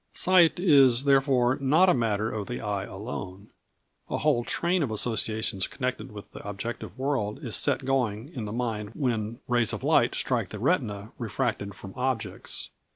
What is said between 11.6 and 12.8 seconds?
from objects.